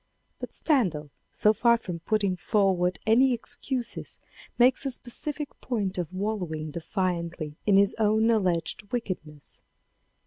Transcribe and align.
But 0.39 0.51
Stendhal 0.51 1.11
so 1.31 1.53
far 1.53 1.77
from 1.77 1.99
putting 1.99 2.35
forward 2.35 2.97
any 3.05 3.33
excuses 3.35 4.17
makes 4.57 4.83
a 4.83 4.89
specific 4.89 5.49
point 5.61 5.99
of 5.99 6.11
wallowing 6.11 6.71
defiantly 6.71 7.55
in 7.67 7.77
his 7.77 7.93
own 7.99 8.31
alleged 8.31 8.91
wickedness. 8.91 9.61